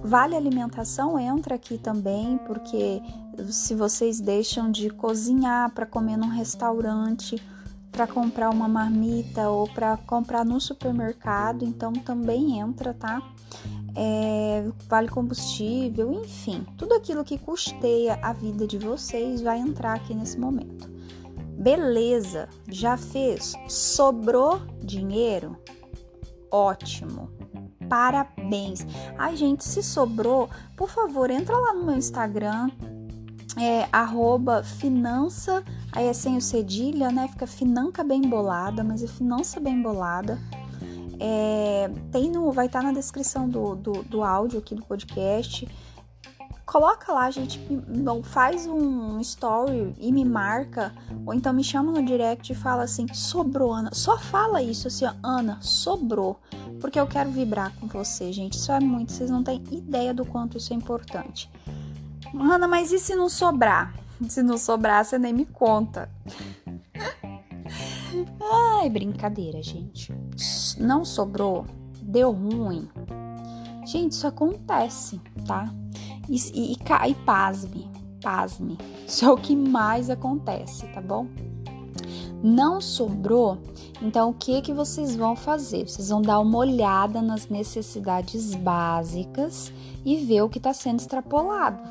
Vale 0.00 0.36
alimentação 0.36 1.18
entra 1.18 1.56
aqui 1.56 1.78
também, 1.78 2.38
porque 2.46 3.02
se 3.50 3.74
vocês 3.74 4.20
deixam 4.20 4.70
de 4.70 4.90
cozinhar 4.90 5.72
para 5.74 5.86
comer 5.86 6.16
num 6.16 6.28
restaurante, 6.28 7.42
para 7.90 8.06
comprar 8.06 8.50
uma 8.50 8.68
marmita 8.68 9.48
ou 9.48 9.66
para 9.68 9.96
comprar 9.96 10.44
no 10.44 10.60
supermercado, 10.60 11.64
então 11.64 11.92
também 11.92 12.60
entra, 12.60 12.94
tá? 12.94 13.20
É, 14.00 14.64
vale 14.88 15.08
combustível, 15.08 16.12
enfim, 16.12 16.64
tudo 16.76 16.94
aquilo 16.94 17.24
que 17.24 17.36
custeia 17.36 18.16
a 18.22 18.32
vida 18.32 18.64
de 18.64 18.78
vocês 18.78 19.42
vai 19.42 19.58
entrar 19.58 19.94
aqui 19.94 20.14
nesse 20.14 20.38
momento. 20.38 20.88
Beleza, 21.58 22.48
já 22.68 22.96
fez? 22.96 23.54
Sobrou 23.66 24.60
dinheiro? 24.80 25.56
Ótimo. 26.48 27.28
Parabéns. 27.88 28.86
Ai, 29.18 29.34
gente, 29.34 29.64
se 29.64 29.82
sobrou, 29.82 30.48
por 30.76 30.88
favor, 30.88 31.28
entra 31.28 31.56
lá 31.56 31.74
no 31.74 31.84
meu 31.84 31.96
Instagram, 31.96 32.70
é 33.56 33.88
arroba 33.90 34.62
finança, 34.62 35.64
aí 35.90 36.06
é 36.06 36.12
sem 36.12 36.36
o 36.36 36.40
cedilha, 36.40 37.10
né? 37.10 37.26
Fica 37.26 37.48
financa 37.48 38.04
bem 38.04 38.22
bolada, 38.22 38.84
mas 38.84 39.02
é 39.02 39.08
finança 39.08 39.58
bem 39.58 39.82
bolada. 39.82 40.38
É, 41.20 41.90
tem 42.12 42.30
no, 42.30 42.52
vai 42.52 42.66
estar 42.66 42.80
tá 42.80 42.86
na 42.86 42.92
descrição 42.92 43.48
do, 43.48 43.74
do, 43.74 43.92
do 44.04 44.22
áudio 44.22 44.58
aqui 44.58 44.74
do 44.74 44.82
podcast. 44.82 45.68
Coloca 46.64 47.12
lá, 47.12 47.30
gente, 47.30 47.58
faz 48.24 48.66
um 48.66 49.18
story 49.20 49.94
e 49.98 50.12
me 50.12 50.22
marca, 50.22 50.94
ou 51.24 51.32
então 51.32 51.50
me 51.50 51.64
chama 51.64 51.90
no 51.90 52.04
direct 52.04 52.52
e 52.52 52.54
fala 52.54 52.82
assim: 52.82 53.06
sobrou, 53.14 53.72
Ana. 53.72 53.90
Só 53.94 54.18
fala 54.18 54.62
isso 54.62 54.86
assim, 54.86 55.06
ó, 55.06 55.14
Ana, 55.22 55.58
sobrou. 55.62 56.38
Porque 56.78 57.00
eu 57.00 57.06
quero 57.06 57.30
vibrar 57.30 57.72
com 57.76 57.86
você, 57.86 58.30
gente. 58.32 58.58
Isso 58.58 58.70
é 58.70 58.78
muito, 58.80 59.12
vocês 59.12 59.30
não 59.30 59.42
têm 59.42 59.64
ideia 59.72 60.12
do 60.12 60.26
quanto 60.26 60.58
isso 60.58 60.72
é 60.74 60.76
importante. 60.76 61.50
Ana, 62.38 62.68
mas 62.68 62.92
e 62.92 62.98
se 62.98 63.14
não 63.14 63.28
sobrar? 63.28 63.94
Se 64.28 64.42
não 64.42 64.58
sobrar, 64.58 65.04
você 65.04 65.16
nem 65.16 65.32
me 65.32 65.46
conta. 65.46 66.10
Ai, 68.80 68.88
brincadeira, 68.90 69.62
gente. 69.62 70.12
Não 70.78 71.04
sobrou, 71.04 71.66
deu 72.02 72.32
ruim. 72.32 72.88
Gente, 73.86 74.12
isso 74.12 74.26
acontece, 74.26 75.20
tá? 75.46 75.72
E, 76.28 76.36
e, 76.54 76.72
e, 76.72 77.10
e 77.10 77.14
pasme, 77.24 77.90
pasme. 78.22 78.78
Isso 79.06 79.24
é 79.24 79.30
o 79.30 79.36
que 79.36 79.56
mais 79.56 80.10
acontece, 80.10 80.86
tá 80.88 81.00
bom? 81.00 81.26
Não 82.42 82.80
sobrou, 82.80 83.58
então 84.00 84.30
o 84.30 84.34
que 84.34 84.62
que 84.62 84.72
vocês 84.72 85.16
vão 85.16 85.34
fazer? 85.34 85.88
Vocês 85.88 86.08
vão 86.08 86.22
dar 86.22 86.38
uma 86.38 86.58
olhada 86.58 87.20
nas 87.20 87.48
necessidades 87.48 88.54
básicas 88.54 89.72
e 90.04 90.16
ver 90.16 90.42
o 90.42 90.48
que 90.48 90.58
está 90.58 90.72
sendo 90.72 91.00
extrapolado. 91.00 91.82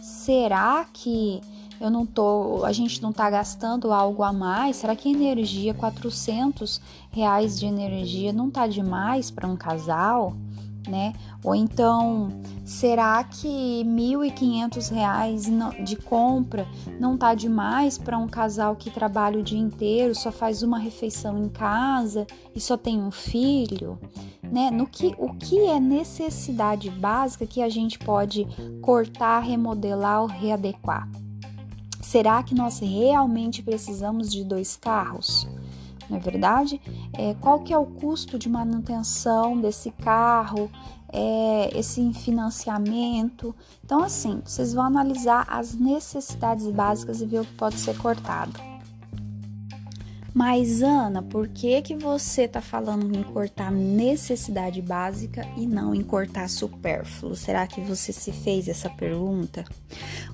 Será 0.00 0.86
que 0.92 1.40
eu 1.80 1.90
não 1.90 2.06
tô, 2.06 2.64
a 2.64 2.72
gente 2.72 3.02
não 3.02 3.12
tá 3.12 3.28
gastando 3.28 3.92
algo 3.92 4.22
a 4.22 4.32
mais? 4.32 4.76
Será 4.76 4.96
que 4.96 5.10
energia, 5.10 5.74
400 5.74 6.80
reais 7.10 7.58
de 7.58 7.66
energia 7.66 8.32
não 8.32 8.50
tá 8.50 8.66
demais 8.66 9.30
para 9.30 9.46
um 9.46 9.56
casal, 9.56 10.34
né? 10.88 11.12
Ou 11.44 11.54
então, 11.54 12.28
será 12.64 13.22
que 13.24 13.84
1.500 13.84 14.90
reais 14.90 15.46
de 15.84 15.96
compra 15.96 16.66
não 16.98 17.16
tá 17.16 17.34
demais 17.34 17.98
para 17.98 18.18
um 18.18 18.28
casal 18.28 18.76
que 18.76 18.90
trabalha 18.90 19.38
o 19.38 19.42
dia 19.42 19.58
inteiro, 19.58 20.14
só 20.14 20.32
faz 20.32 20.62
uma 20.62 20.78
refeição 20.78 21.38
em 21.42 21.48
casa 21.48 22.26
e 22.54 22.60
só 22.60 22.76
tem 22.76 23.02
um 23.02 23.10
filho? 23.10 23.98
Né? 24.42 24.70
No 24.70 24.86
que, 24.86 25.14
o 25.18 25.34
que 25.34 25.58
é 25.58 25.80
necessidade 25.80 26.88
básica 26.88 27.46
que 27.46 27.60
a 27.60 27.68
gente 27.68 27.98
pode 27.98 28.46
cortar, 28.80 29.40
remodelar 29.40 30.22
ou 30.22 30.28
readequar? 30.28 31.08
Será 32.06 32.40
que 32.40 32.54
nós 32.54 32.78
realmente 32.78 33.64
precisamos 33.64 34.30
de 34.30 34.44
dois 34.44 34.76
carros? 34.76 35.44
Não 36.08 36.18
é 36.18 36.20
verdade? 36.20 36.80
É, 37.12 37.34
qual 37.40 37.58
que 37.64 37.72
é 37.72 37.78
o 37.78 37.84
custo 37.84 38.38
de 38.38 38.48
manutenção 38.48 39.60
desse 39.60 39.90
carro? 39.90 40.70
É, 41.12 41.76
esse 41.76 42.12
financiamento. 42.12 43.52
Então, 43.84 44.04
assim, 44.04 44.40
vocês 44.44 44.72
vão 44.72 44.84
analisar 44.84 45.46
as 45.48 45.74
necessidades 45.74 46.70
básicas 46.70 47.20
e 47.20 47.26
ver 47.26 47.40
o 47.40 47.44
que 47.44 47.54
pode 47.54 47.76
ser 47.80 47.98
cortado. 47.98 48.52
Mas 50.36 50.82
Ana, 50.82 51.22
por 51.22 51.48
que 51.48 51.80
que 51.80 51.96
você 51.96 52.42
está 52.42 52.60
falando 52.60 53.16
em 53.16 53.22
cortar 53.22 53.72
necessidade 53.72 54.82
básica 54.82 55.48
e 55.56 55.66
não 55.66 55.94
em 55.94 56.02
cortar 56.02 56.46
supérfluo? 56.50 57.34
Será 57.34 57.66
que 57.66 57.80
você 57.80 58.12
se 58.12 58.32
fez 58.32 58.68
essa 58.68 58.90
pergunta? 58.90 59.64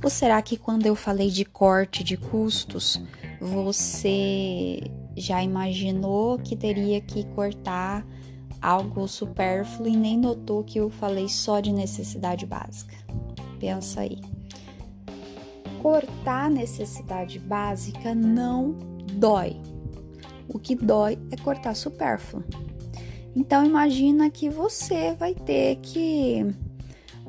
Ou 0.02 0.10
será 0.10 0.42
que 0.42 0.56
quando 0.56 0.86
eu 0.86 0.96
falei 0.96 1.30
de 1.30 1.44
corte 1.44 2.02
de 2.02 2.16
custos, 2.16 3.00
você 3.40 4.80
já 5.16 5.40
imaginou 5.40 6.36
que 6.36 6.56
teria 6.56 7.00
que 7.00 7.22
cortar 7.26 8.04
algo 8.60 9.06
supérfluo 9.06 9.86
e 9.86 9.96
nem 9.96 10.18
notou 10.18 10.64
que 10.64 10.80
eu 10.80 10.90
falei 10.90 11.28
só 11.28 11.60
de 11.60 11.72
necessidade 11.72 12.44
básica? 12.44 12.96
Pensa 13.60 14.00
aí. 14.00 14.18
Cortar 15.80 16.50
necessidade 16.50 17.38
básica 17.38 18.12
não 18.16 18.72
dói 19.14 19.70
o 20.48 20.58
que 20.58 20.74
dói 20.74 21.18
é 21.30 21.36
cortar 21.36 21.74
supérfluo. 21.74 22.42
Então 23.34 23.64
imagina 23.64 24.30
que 24.30 24.50
você 24.50 25.14
vai 25.14 25.34
ter 25.34 25.76
que 25.76 26.46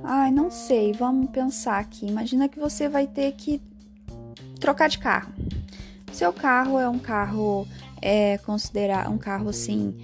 Ai, 0.04 0.32
não 0.32 0.52
sei, 0.52 0.92
vamos 0.92 1.30
pensar 1.30 1.80
aqui. 1.80 2.06
Imagina 2.06 2.50
que 2.50 2.60
você 2.60 2.90
vai 2.90 3.08
ter 3.08 3.32
que 3.34 3.62
trocar 4.60 4.90
de 4.90 4.98
carro. 4.98 5.32
Seu 6.12 6.34
carro 6.34 6.78
é 6.78 6.90
um 6.90 7.00
carro 7.00 7.66
é 8.02 8.38
considerar 8.40 9.10
um 9.10 9.18
carro 9.18 9.48
assim 9.48 9.96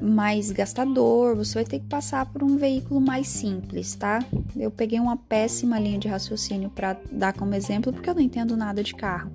mais 0.00 0.52
gastador, 0.52 1.34
você 1.34 1.54
vai 1.54 1.64
ter 1.64 1.80
que 1.80 1.86
passar 1.86 2.24
por 2.26 2.44
um 2.44 2.56
veículo 2.56 3.00
mais 3.00 3.26
simples, 3.26 3.96
tá? 3.96 4.24
Eu 4.56 4.70
peguei 4.70 5.00
uma 5.00 5.16
péssima 5.16 5.78
linha 5.78 5.98
de 5.98 6.06
raciocínio 6.06 6.70
para 6.70 6.96
dar 7.10 7.32
como 7.32 7.54
exemplo, 7.54 7.92
porque 7.92 8.08
eu 8.08 8.14
não 8.14 8.20
entendo 8.20 8.56
nada 8.56 8.82
de 8.82 8.94
carro. 8.94 9.32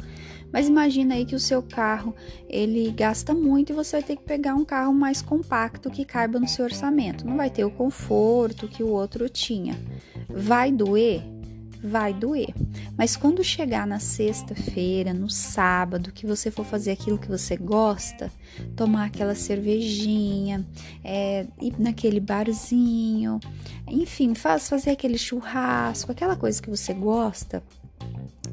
Mas 0.54 0.68
imagina 0.68 1.16
aí 1.16 1.26
que 1.26 1.36
o 1.36 1.40
seu 1.40 1.64
carro 1.64 2.16
ele 2.48 2.92
gasta 2.92 3.34
muito 3.34 3.72
e 3.72 3.76
você 3.76 3.98
vai 3.98 4.04
ter 4.04 4.16
que 4.18 4.24
pegar 4.24 4.54
um 4.54 4.64
carro 4.64 4.94
mais 4.94 5.20
compacto 5.20 5.90
que 5.90 6.06
caiba 6.06 6.40
no 6.40 6.48
seu 6.48 6.66
orçamento. 6.66 7.26
Não 7.26 7.36
vai 7.36 7.50
ter 7.50 7.66
o 7.66 7.72
conforto 7.72 8.68
que 8.68 8.84
o 8.84 8.90
outro 8.90 9.28
tinha. 9.28 9.76
Vai 10.30 10.72
doer? 10.72 11.24
Vai 11.84 12.14
doer. 12.14 12.54
Mas 12.96 13.18
quando 13.18 13.44
chegar 13.44 13.88
na 13.88 14.00
sexta-feira, 14.00 15.12
no 15.12 15.28
sábado, 15.28 16.12
que 16.12 16.26
você 16.26 16.52
for 16.52 16.64
fazer 16.64 16.92
aquilo 16.92 17.18
que 17.18 17.28
você 17.28 17.58
gosta, 17.58 18.32
tomar 18.76 19.06
aquela 19.06 19.34
cervejinha, 19.34 20.66
é, 21.04 21.48
ir 21.60 21.74
naquele 21.80 22.20
barzinho, 22.20 23.40
enfim, 23.88 24.36
faz, 24.36 24.70
fazer 24.70 24.92
aquele 24.92 25.18
churrasco, 25.18 26.12
aquela 26.12 26.36
coisa 26.36 26.62
que 26.62 26.70
você 26.70 26.94
gosta, 26.94 27.62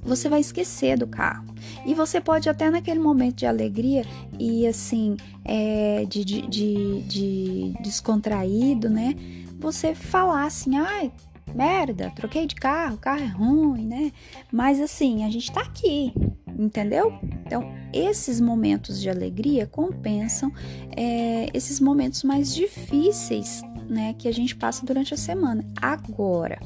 você 0.02 0.28
vai 0.28 0.40
esquecer 0.40 0.98
do 0.98 1.06
carro. 1.06 1.54
E 1.84 1.94
você 1.94 2.20
pode 2.20 2.48
até 2.48 2.70
naquele 2.70 3.00
momento 3.00 3.36
de 3.36 3.46
alegria 3.46 4.04
e 4.38 4.66
assim, 4.66 5.16
é, 5.44 6.04
de, 6.08 6.24
de, 6.24 6.42
de, 6.46 7.02
de 7.02 7.74
descontraído, 7.82 8.88
né? 8.88 9.14
Você 9.58 9.94
falar 9.94 10.44
assim, 10.44 10.76
ai, 10.76 11.12
merda, 11.54 12.10
troquei 12.14 12.46
de 12.46 12.54
carro, 12.54 12.94
o 12.94 12.98
carro 12.98 13.22
é 13.22 13.26
ruim, 13.26 13.84
né? 13.84 14.12
Mas 14.50 14.80
assim, 14.80 15.24
a 15.24 15.30
gente 15.30 15.52
tá 15.52 15.60
aqui, 15.60 16.12
entendeu? 16.58 17.12
Então, 17.46 17.70
esses 17.92 18.40
momentos 18.40 19.00
de 19.00 19.10
alegria 19.10 19.66
compensam 19.66 20.52
é, 20.96 21.48
esses 21.52 21.80
momentos 21.80 22.22
mais 22.24 22.54
difíceis 22.54 23.62
né, 23.88 24.14
que 24.16 24.28
a 24.28 24.32
gente 24.32 24.54
passa 24.54 24.86
durante 24.86 25.12
a 25.12 25.16
semana. 25.16 25.64
Agora, 25.82 26.60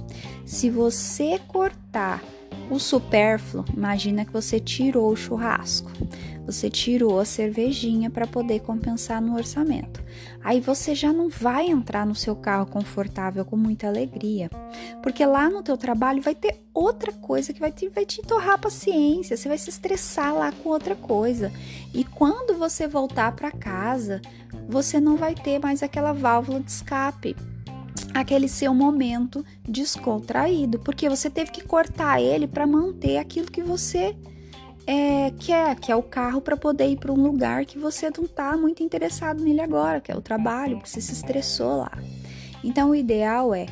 se 0.45 0.69
você 0.69 1.41
cortar 1.49 2.23
o 2.71 2.79
supérfluo, 2.79 3.65
imagina 3.75 4.25
que 4.25 4.33
você 4.33 4.59
tirou 4.59 5.13
o 5.13 5.17
churrasco, 5.17 5.91
você 6.47 6.69
tirou 6.69 7.19
a 7.19 7.25
cervejinha 7.25 8.11
para 8.11 8.27
poder 8.27 8.61
compensar 8.61 9.21
no 9.21 9.35
orçamento. 9.35 10.03
Aí 10.43 10.61
você 10.61 10.95
já 10.95 11.13
não 11.13 11.29
vai 11.29 11.69
entrar 11.69 12.05
no 12.05 12.15
seu 12.15 12.37
carro 12.37 12.67
confortável 12.67 13.45
com 13.45 13.57
muita 13.57 13.87
alegria, 13.87 14.51
porque 15.03 15.25
lá 15.25 15.49
no 15.49 15.63
teu 15.63 15.77
trabalho 15.77 16.21
vai 16.21 16.35
ter 16.35 16.61
outra 16.73 17.13
coisa 17.13 17.53
que 17.53 17.61
vai 17.61 17.73
te, 17.73 17.89
vai 17.89 18.05
te 18.05 18.21
torrar 18.23 18.55
a 18.55 18.59
paciência, 18.59 19.37
você 19.37 19.49
vai 19.49 19.59
se 19.59 19.71
estressar 19.71 20.35
lá 20.35 20.53
com 20.53 20.69
outra 20.69 20.95
coisa. 20.95 21.53
E 21.95 22.05
quando 22.05 22.59
você 22.59 22.87
voltar 22.87 23.33
para 23.33 23.51
casa, 23.51 24.21
você 24.69 25.01
não 25.01 25.17
vai 25.17 25.35
ter 25.35 25.59
mais 25.59 25.83
aquela 25.83 26.13
válvula 26.13 26.61
de 26.61 26.71
escape 26.71 27.37
aquele 28.13 28.49
seu 28.49 28.75
momento 28.75 29.45
descontraído, 29.63 30.79
porque 30.79 31.09
você 31.09 31.31
teve 31.31 31.51
que 31.51 31.63
cortar 31.63 32.21
ele 32.21 32.47
para 32.47 32.67
manter 32.67 33.19
aquilo 33.19 33.51
que 33.51 33.63
você 33.63 34.17
é, 34.87 35.31
quer, 35.39 35.77
que 35.77 35.91
é 35.91 35.97
o 35.97 36.03
carro 36.03 36.41
para 36.41 36.57
poder 36.57 36.89
ir 36.89 36.97
para 36.97 37.13
um 37.13 37.23
lugar 37.23 37.65
que 37.65 37.79
você 37.79 38.11
não 38.17 38.25
está 38.25 38.57
muito 38.57 38.83
interessado 38.83 39.43
nele 39.43 39.61
agora, 39.61 40.01
que 40.01 40.13
é 40.13 40.17
o 40.17 40.21
trabalho, 40.21 40.77
porque 40.77 40.91
você 40.91 41.01
se 41.01 41.13
estressou 41.13 41.79
lá. 41.79 41.93
Então, 42.63 42.91
o 42.91 42.95
ideal 42.95 43.55
é 43.55 43.67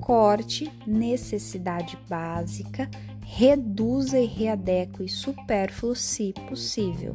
corte 0.00 0.72
necessidade 0.86 1.98
básica, 2.08 2.88
reduza 3.24 4.18
e 4.18 4.26
readeque 4.26 5.08
supérfluo 5.08 5.94
se 5.94 6.32
possível. 6.48 7.14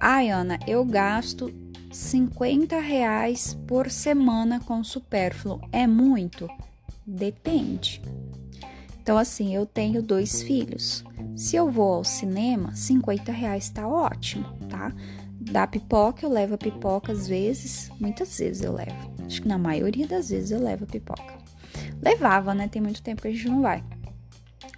Ai, 0.00 0.28
Ana, 0.28 0.58
eu 0.66 0.84
gasto 0.84 1.50
50 1.94 2.80
reais 2.80 3.56
por 3.68 3.88
semana 3.88 4.58
com 4.58 4.82
supérfluo 4.82 5.60
é 5.70 5.86
muito? 5.86 6.48
Depende. 7.06 8.02
Então, 9.00 9.16
assim, 9.16 9.54
eu 9.54 9.64
tenho 9.64 10.02
dois 10.02 10.42
filhos. 10.42 11.04
Se 11.36 11.54
eu 11.54 11.70
vou 11.70 11.94
ao 11.94 12.02
cinema, 12.02 12.74
50 12.74 13.30
reais 13.30 13.68
tá 13.68 13.86
ótimo, 13.86 14.44
tá? 14.68 14.92
Da 15.38 15.68
pipoca, 15.68 16.26
eu 16.26 16.30
levo 16.30 16.56
a 16.56 16.58
pipoca 16.58 17.12
às 17.12 17.28
vezes, 17.28 17.88
muitas 18.00 18.36
vezes 18.36 18.64
eu 18.64 18.72
levo. 18.72 19.14
Acho 19.24 19.42
que 19.42 19.48
na 19.48 19.56
maioria 19.56 20.08
das 20.08 20.30
vezes 20.30 20.50
eu 20.50 20.60
levo 20.60 20.82
a 20.82 20.88
pipoca. 20.88 21.38
Levava, 22.02 22.54
né? 22.54 22.66
Tem 22.66 22.82
muito 22.82 23.02
tempo 23.02 23.22
que 23.22 23.28
a 23.28 23.30
gente 23.30 23.48
não 23.48 23.62
vai. 23.62 23.84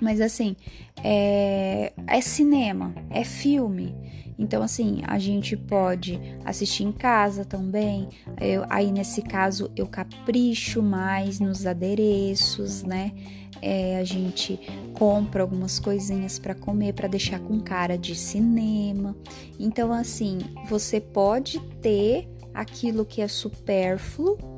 Mas 0.01 0.21
assim, 0.21 0.57
é, 1.03 1.93
é 2.07 2.21
cinema, 2.21 2.95
é 3.11 3.25
filme. 3.25 3.95
Então, 4.39 4.63
assim, 4.63 5.01
a 5.07 5.19
gente 5.19 5.57
pode 5.57 6.21
assistir 6.45 6.85
em 6.85 6.93
casa 6.93 7.45
também. 7.45 8.09
Eu, 8.39 8.65
aí, 8.69 8.93
nesse 8.93 9.23
caso, 9.23 9.71
eu 9.75 9.87
capricho 9.87 10.83
mais 10.83 11.41
nos 11.41 11.67
adereços, 11.67 12.83
né? 12.83 13.13
É, 13.63 13.99
a 13.99 14.05
gente 14.05 14.61
compra 14.93 15.43
algumas 15.43 15.79
coisinhas 15.79 16.39
para 16.39 16.55
comer, 16.55 16.93
para 16.93 17.09
deixar 17.09 17.41
com 17.41 17.59
cara 17.61 17.97
de 17.97 18.15
cinema. 18.15 19.17
Então, 19.59 19.91
assim, 19.91 20.39
você 20.69 21.01
pode 21.01 21.59
ter 21.81 22.29
aquilo 22.53 23.07
que 23.07 23.23
é 23.23 23.29
supérfluo 23.29 24.56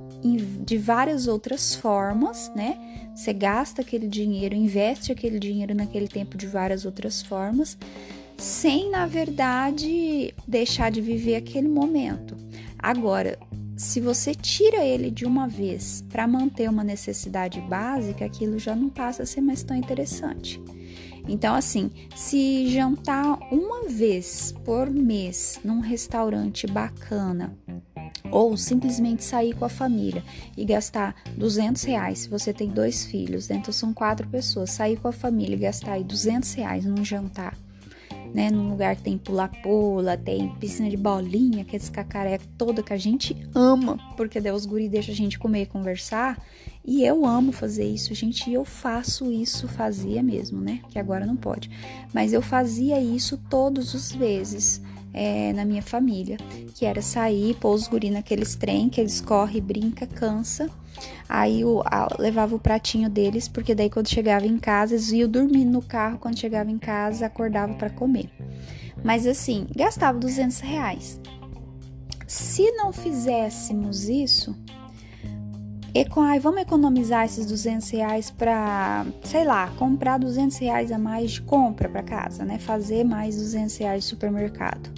de 0.64 0.76
várias 0.76 1.26
outras 1.26 1.75
formas, 1.75 2.50
né? 2.54 2.78
Você 3.14 3.32
gasta 3.32 3.82
aquele 3.82 4.06
dinheiro, 4.06 4.54
investe 4.54 5.10
aquele 5.12 5.38
dinheiro 5.38 5.75
naquele 5.75 6.08
tempo 6.08 6.37
de 6.37 6.46
várias 6.46 6.84
outras 6.84 7.22
formas, 7.22 7.76
sem, 8.37 8.90
na 8.90 9.06
verdade, 9.06 10.34
deixar 10.46 10.90
de 10.90 11.00
viver 11.00 11.37
aquele 11.37 11.68
momento. 11.68 12.37
Agora, 12.78 13.38
se 13.76 14.00
você 14.00 14.34
tira 14.34 14.84
ele 14.84 15.10
de 15.10 15.25
uma 15.25 15.46
vez 15.46 16.04
para 16.08 16.26
manter 16.26 16.68
uma 16.68 16.84
necessidade 16.84 17.60
básica, 17.60 18.25
aquilo 18.25 18.58
já 18.58 18.75
não 18.75 18.88
passa 18.88 19.22
a 19.22 19.26
ser 19.26 19.40
mais 19.40 19.62
tão 19.62 19.76
interessante. 19.76 20.60
Então, 21.28 21.54
assim, 21.54 21.90
se 22.16 22.68
jantar 22.68 23.38
uma 23.52 23.88
vez 23.88 24.54
por 24.64 24.90
mês 24.90 25.61
num 25.62 25.81
restaurante 25.81 26.66
bacana 26.66 27.57
ou 28.31 28.57
simplesmente 28.57 29.25
sair 29.25 29.55
com 29.55 29.64
a 29.64 29.68
família 29.68 30.23
e 30.57 30.64
gastar 30.64 31.14
200 31.37 31.83
reais, 31.85 32.21
se 32.21 32.29
você 32.29 32.53
tem 32.53 32.68
dois 32.68 33.05
filhos, 33.05 33.51
então 33.51 33.73
são 33.73 33.92
quatro 33.92 34.27
pessoas, 34.29 34.71
sair 34.71 34.97
com 34.97 35.09
a 35.09 35.12
família 35.12 35.55
e 35.55 35.59
gastar 35.59 35.92
aí 35.92 36.05
200 36.05 36.53
reais 36.55 36.85
num 36.85 37.05
jantar 37.05 37.57
né? 38.33 38.51
Num 38.51 38.71
lugar 38.71 38.97
que 38.97 39.03
tem 39.03 39.18
pula-pula, 39.18 40.16
tem 40.16 40.49
piscina 40.57 40.88
de 40.88 40.97
bolinha, 40.97 41.64
que 41.64 41.77
é 41.77 41.79
esse 41.79 41.90
todo 42.57 42.83
que 42.83 42.92
a 42.92 42.97
gente 42.97 43.37
ama, 43.55 43.99
porque 44.16 44.40
Deus 44.40 44.66
guri 44.66 44.88
deixa 44.88 45.12
a 45.12 45.14
gente 45.14 45.38
comer 45.38 45.62
e 45.62 45.66
conversar. 45.66 46.38
E 46.85 47.05
eu 47.05 47.27
amo 47.27 47.53
fazer 47.53 47.85
isso, 47.85 48.14
gente, 48.14 48.49
e 48.49 48.55
eu 48.55 48.64
faço 48.64 49.31
isso, 49.31 49.68
fazia 49.68 50.23
mesmo, 50.23 50.61
né? 50.61 50.81
Que 50.88 50.99
agora 50.99 51.27
não 51.27 51.37
pode. 51.37 51.71
Mas 52.14 52.33
eu 52.33 52.40
fazia 52.40 53.01
isso 53.01 53.38
todos 53.51 53.92
os 53.92 54.11
vezes 54.12 54.81
é, 55.12 55.53
na 55.53 55.64
minha 55.64 55.83
família, 55.83 56.37
que 56.75 56.85
era 56.85 57.03
sair, 57.03 57.55
pôr 57.55 57.75
os 57.75 57.88
guri 57.88 58.11
naqueles 58.11 58.55
trem, 58.55 58.88
que 58.88 59.01
eles 59.01 59.21
correm, 59.21 59.62
brinca, 59.62 60.07
cansa. 60.07 60.71
Aí 61.29 61.61
eu 61.61 61.83
levava 62.18 62.55
o 62.55 62.59
pratinho 62.59 63.09
deles, 63.09 63.49
porque 63.49 63.75
daí 63.75 63.90
quando 63.90 64.09
chegava 64.09 64.47
em 64.47 64.59
casa, 64.59 64.94
eles 64.94 65.11
iam 65.12 65.29
dormindo 65.29 65.71
no 65.71 65.83
carro, 65.83 66.18
quando 66.18 66.38
chegava 66.38 66.71
em 66.71 66.79
casa, 66.79 67.27
acordava 67.27 67.75
para 67.75 67.90
comer. 67.90 68.31
Mas 69.05 69.27
assim, 69.27 69.66
gastava 69.75 70.18
200 70.18 70.61
reais. 70.61 71.21
Se 72.27 72.71
não 72.73 72.92
fizéssemos 72.92 74.09
isso, 74.09 74.55
Eco, 75.94 76.20
ai, 76.20 76.38
vamos 76.38 76.61
economizar 76.61 77.24
esses 77.24 77.46
200 77.46 77.88
reais 77.90 78.31
para, 78.31 79.07
sei 79.24 79.44
lá, 79.44 79.68
comprar 79.79 80.18
200 80.18 80.57
reais 80.59 80.92
a 80.92 80.98
mais 80.98 81.33
de 81.33 81.42
compra 81.42 81.88
para 81.88 82.03
casa, 82.03 82.44
né? 82.44 82.59
Fazer 82.59 83.05
mais 83.05 83.37
200 83.37 83.74
reais 83.79 84.05
de 84.05 84.11
supermercado. 84.11 84.90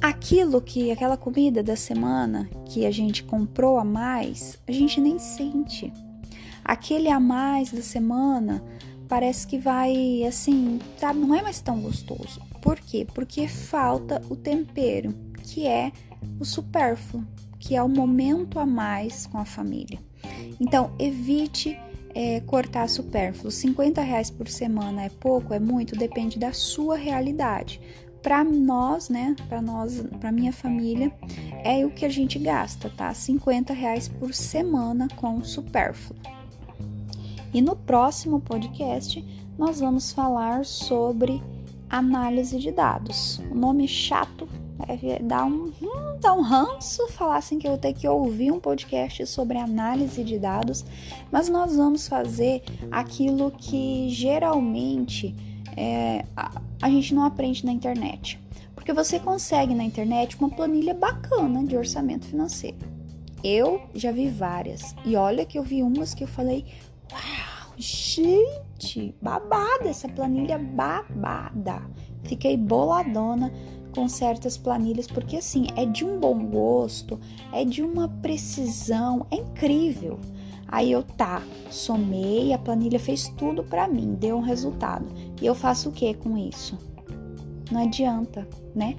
Aquilo 0.00 0.62
que, 0.62 0.90
aquela 0.90 1.16
comida 1.16 1.62
da 1.62 1.76
semana 1.76 2.48
que 2.66 2.86
a 2.86 2.90
gente 2.90 3.22
comprou 3.22 3.78
a 3.78 3.84
mais, 3.84 4.58
a 4.66 4.72
gente 4.72 4.98
nem 4.98 5.18
sente. 5.18 5.92
Aquele 6.64 7.10
a 7.10 7.20
mais 7.20 7.70
da 7.70 7.82
semana 7.82 8.64
parece 9.08 9.46
que 9.46 9.58
vai, 9.58 10.24
assim, 10.24 10.78
sabe, 10.98 11.20
não 11.20 11.34
é 11.34 11.42
mais 11.42 11.60
tão 11.60 11.80
gostoso. 11.80 12.40
Por 12.62 12.80
quê? 12.80 13.06
Porque 13.14 13.46
falta 13.46 14.22
o 14.30 14.36
tempero, 14.36 15.14
que 15.42 15.66
é 15.66 15.92
o 16.40 16.46
supérfluo 16.46 17.22
que 17.64 17.74
é 17.74 17.82
o 17.82 17.88
momento 17.88 18.58
a 18.58 18.66
mais 18.66 19.26
com 19.26 19.38
a 19.38 19.44
família. 19.46 19.98
Então, 20.60 20.92
evite 20.98 21.78
é, 22.14 22.40
cortar 22.40 22.88
supérfluo. 22.90 23.50
50 23.50 24.02
reais 24.02 24.30
por 24.30 24.48
semana 24.48 25.02
é 25.02 25.08
pouco, 25.08 25.54
é 25.54 25.58
muito, 25.58 25.96
depende 25.96 26.38
da 26.38 26.52
sua 26.52 26.96
realidade. 26.96 27.80
Para 28.22 28.44
nós, 28.44 29.08
né? 29.08 29.34
Para 29.48 29.62
nós, 29.62 30.04
para 30.20 30.30
minha 30.30 30.52
família, 30.52 31.10
é 31.64 31.84
o 31.86 31.90
que 31.90 32.04
a 32.04 32.08
gente 32.10 32.38
gasta, 32.38 32.90
tá? 32.90 33.12
50 33.14 33.72
reais 33.72 34.08
por 34.08 34.34
semana 34.34 35.08
com 35.16 35.42
supérfluo. 35.42 36.18
E 37.52 37.62
no 37.62 37.74
próximo 37.74 38.40
podcast 38.40 39.24
nós 39.56 39.80
vamos 39.80 40.12
falar 40.12 40.66
sobre 40.66 41.42
análise 41.88 42.58
de 42.58 42.70
dados. 42.70 43.40
O 43.50 43.54
nome 43.54 43.88
chato 43.88 44.46
é, 44.88 45.22
dá 45.22 45.44
um, 45.44 45.72
hum, 45.80 46.16
dá 46.20 46.32
um 46.34 46.42
ranço 46.42 47.06
falar 47.08 47.36
assim 47.36 47.58
que 47.58 47.66
eu 47.66 47.72
vou 47.72 47.78
ter 47.78 47.92
que 47.92 48.06
ouvir 48.08 48.50
um 48.50 48.58
podcast 48.58 49.26
sobre 49.26 49.58
análise 49.58 50.22
de 50.24 50.38
dados, 50.38 50.84
mas 51.30 51.48
nós 51.48 51.76
vamos 51.76 52.08
fazer 52.08 52.62
aquilo 52.90 53.50
que 53.52 54.08
geralmente 54.10 55.34
é, 55.76 56.24
a, 56.36 56.60
a 56.82 56.90
gente 56.90 57.14
não 57.14 57.24
aprende 57.24 57.64
na 57.64 57.72
internet. 57.72 58.40
Porque 58.74 58.92
você 58.92 59.18
consegue 59.18 59.74
na 59.74 59.84
internet 59.84 60.36
uma 60.38 60.50
planilha 60.50 60.92
bacana 60.92 61.64
de 61.64 61.76
orçamento 61.76 62.26
financeiro. 62.26 62.76
Eu 63.42 63.80
já 63.94 64.10
vi 64.10 64.28
várias. 64.28 64.94
E 65.04 65.16
olha 65.16 65.46
que 65.46 65.58
eu 65.58 65.62
vi 65.62 65.82
umas 65.82 66.12
que 66.12 66.24
eu 66.24 66.28
falei: 66.28 66.66
Uau, 67.10 67.72
gente, 67.76 69.14
babada, 69.22 69.88
essa 69.88 70.08
planilha 70.08 70.58
babada. 70.58 71.82
Fiquei 72.24 72.56
boladona 72.56 73.52
com 73.94 74.08
certas 74.08 74.56
planilhas, 74.56 75.06
porque 75.06 75.36
assim, 75.36 75.66
é 75.76 75.86
de 75.86 76.04
um 76.04 76.18
bom 76.18 76.44
gosto, 76.46 77.18
é 77.52 77.64
de 77.64 77.82
uma 77.82 78.08
precisão, 78.08 79.26
é 79.30 79.36
incrível. 79.36 80.18
Aí 80.66 80.90
eu 80.90 81.02
tá, 81.02 81.42
somei, 81.70 82.52
a 82.52 82.58
planilha 82.58 82.98
fez 82.98 83.28
tudo 83.28 83.62
para 83.62 83.86
mim, 83.86 84.14
deu 84.14 84.36
um 84.36 84.40
resultado. 84.40 85.06
E 85.40 85.46
eu 85.46 85.54
faço 85.54 85.90
o 85.90 85.92
que 85.92 86.12
com 86.14 86.36
isso? 86.36 86.76
Não 87.70 87.82
adianta, 87.82 88.48
né? 88.74 88.96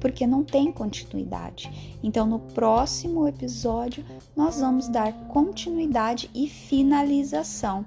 Porque 0.00 0.26
não 0.26 0.42
tem 0.42 0.72
continuidade. 0.72 1.98
Então, 2.02 2.24
no 2.24 2.38
próximo 2.38 3.26
episódio, 3.26 4.04
nós 4.34 4.60
vamos 4.60 4.88
dar 4.88 5.12
continuidade 5.26 6.30
e 6.34 6.48
finalização 6.48 7.84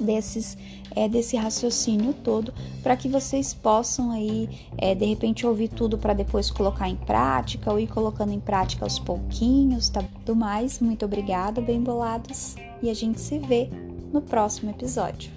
desses 0.00 0.56
é, 0.96 1.08
desse 1.08 1.36
raciocínio 1.36 2.12
todo 2.12 2.52
para 2.82 2.96
que 2.96 3.08
vocês 3.08 3.54
possam 3.54 4.10
aí 4.10 4.48
é, 4.76 4.94
de 4.94 5.04
repente 5.04 5.46
ouvir 5.46 5.68
tudo 5.68 5.96
para 5.96 6.12
depois 6.12 6.50
colocar 6.50 6.88
em 6.88 6.96
prática 6.96 7.70
ou 7.70 7.78
ir 7.78 7.86
colocando 7.86 8.32
em 8.32 8.40
prática 8.40 8.84
aos 8.84 8.98
pouquinhos, 8.98 9.88
tá? 9.88 10.02
Do 10.24 10.34
mais, 10.34 10.80
muito 10.80 11.04
obrigada, 11.04 11.60
bem 11.60 11.80
bolados, 11.80 12.56
e 12.82 12.90
a 12.90 12.94
gente 12.94 13.20
se 13.20 13.38
vê 13.38 13.68
no 14.12 14.20
próximo 14.20 14.70
episódio. 14.70 15.30